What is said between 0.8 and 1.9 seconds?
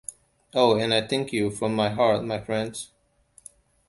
I thank you from my